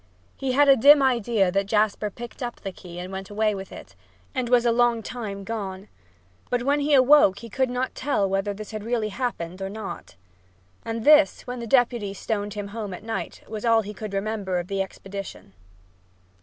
[0.35, 3.71] He had a dim idea that Jasper picked up the key and went away with
[3.71, 3.95] it,
[4.33, 5.89] and was a long time gone,
[6.49, 10.15] but when he awoke he could not tell whether this had really happened or not.
[10.83, 14.57] And this, when The Deputy stoned him home that night, was all he could remember
[14.57, 15.53] of the expedition.